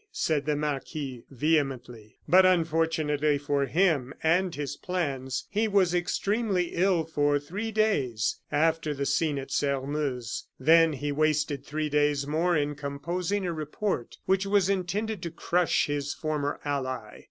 said 0.11 0.47
the 0.47 0.55
marquis, 0.55 1.21
vehemently. 1.29 2.17
But, 2.27 2.43
unfortunately 2.43 3.37
for 3.37 3.67
him 3.67 4.15
and 4.23 4.55
his 4.55 4.75
plans, 4.75 5.45
he 5.51 5.67
was 5.67 5.93
extremely 5.93 6.69
ill 6.73 7.03
for 7.03 7.37
three 7.37 7.69
days, 7.71 8.39
after 8.51 8.95
the 8.95 9.05
scene 9.05 9.37
at 9.37 9.51
Sairmeuse; 9.51 10.47
then 10.59 10.93
he 10.93 11.11
wasted 11.11 11.63
three 11.63 11.87
days 11.87 12.25
more 12.25 12.57
in 12.57 12.73
composing 12.73 13.45
a 13.45 13.53
report, 13.53 14.17
which 14.25 14.47
was 14.47 14.71
intended 14.71 15.21
to 15.21 15.29
crush 15.29 15.85
his 15.85 16.15
former 16.15 16.59
ally. 16.65 17.19